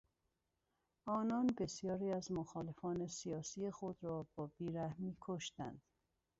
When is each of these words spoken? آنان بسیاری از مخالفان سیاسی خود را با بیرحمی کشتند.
آنان 1.05 1.47
بسیاری 1.57 2.11
از 2.11 2.31
مخالفان 2.31 3.07
سیاسی 3.07 3.71
خود 3.71 3.97
را 4.03 4.27
با 4.35 4.51
بیرحمی 4.57 5.15
کشتند. 5.21 5.81